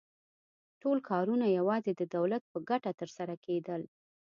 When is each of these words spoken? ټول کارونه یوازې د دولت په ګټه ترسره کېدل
ټول 0.81 0.97
کارونه 1.09 1.45
یوازې 1.57 1.91
د 1.95 2.01
دولت 2.15 2.43
په 2.51 2.57
ګټه 2.69 2.91
ترسره 2.99 3.35
کېدل 3.45 3.81